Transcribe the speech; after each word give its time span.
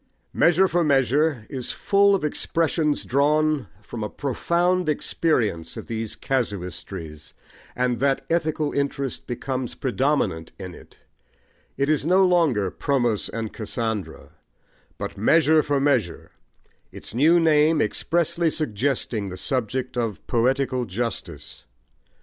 Measure 0.33 0.67
for 0.67 0.83
Measure 0.83 1.45
is 1.47 1.71
full 1.71 2.15
of 2.15 2.23
expressions 2.25 3.03
drawn 3.03 3.67
from 3.83 4.03
a 4.03 4.09
profound 4.09 4.89
experience 4.89 5.77
of 5.77 5.85
these 5.85 6.15
casuistries, 6.15 7.35
and 7.75 7.99
that 7.99 8.25
ethical 8.27 8.73
interest 8.73 9.27
becomes 9.27 9.75
predominant 9.75 10.53
in 10.57 10.73
it: 10.73 11.01
it 11.77 11.87
is 11.87 12.03
no 12.03 12.25
longer 12.25 12.71
Promos 12.71 13.29
and 13.31 13.53
Cassandra, 13.53 14.31
but 14.97 15.17
Measure 15.19 15.61
for 15.61 15.79
Measure, 15.79 16.31
its 16.91 17.13
new 17.13 17.39
name 17.39 17.79
expressly 17.79 18.49
suggesting 18.49 19.29
the 19.29 19.37
subject 19.37 19.95
of 19.97 20.25
poetical 20.25 20.85
justice. 20.85 21.65